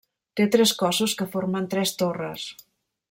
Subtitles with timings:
[0.39, 2.49] Té tres cossos que formen tres torres.